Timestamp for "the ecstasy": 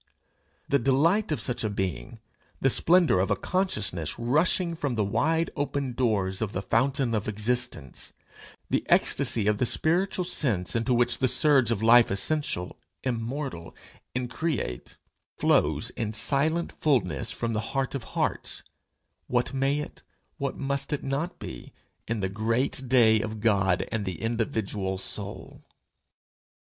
8.67-9.45